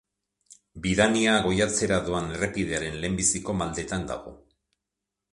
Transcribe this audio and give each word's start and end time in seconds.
Bidania-Goiatzera 0.85 1.99
doan 2.07 2.31
errepidearen 2.37 2.97
lehenbiziko 3.03 3.55
maldetan 3.59 4.07
dago. 4.13 4.33